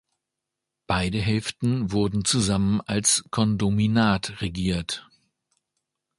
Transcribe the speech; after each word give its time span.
Beide 0.87 1.19
Hälften 1.19 1.91
wurden 1.91 2.25
zusammen 2.25 2.81
als 2.87 3.23
Kondominat 3.29 4.41
regiert. 4.41 5.07